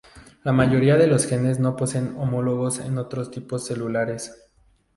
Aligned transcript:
La 0.43 0.51
mayoría 0.51 0.97
de 0.97 1.05
los 1.05 1.27
genes 1.27 1.59
no 1.59 1.75
poseen 1.75 2.15
homólogos 2.17 2.79
en 2.79 2.97
otros 2.97 3.29
tipos 3.29 3.63
celulares. 3.67 4.45